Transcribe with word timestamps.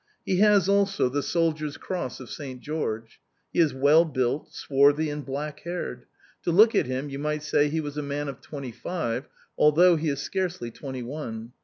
He 0.25 0.37
has 0.39 0.67
also 0.67 1.09
the 1.09 1.21
soldier's 1.21 1.77
cross 1.77 2.19
of 2.19 2.27
St. 2.31 2.59
George. 2.59 3.21
He 3.53 3.59
is 3.59 3.71
well 3.71 4.03
built, 4.03 4.51
swarthy 4.51 5.11
and 5.11 5.23
black 5.23 5.59
haired. 5.59 6.07
To 6.41 6.49
look 6.51 6.73
at 6.73 6.87
him, 6.87 7.11
you 7.11 7.19
might 7.19 7.43
say 7.43 7.69
he 7.69 7.81
was 7.81 7.97
a 7.97 8.01
man 8.01 8.27
of 8.27 8.41
twenty 8.41 8.71
five, 8.71 9.27
although 9.59 9.97
he 9.97 10.09
is 10.09 10.19
scarcely 10.19 10.71
twenty 10.71 11.03
one. 11.03 11.51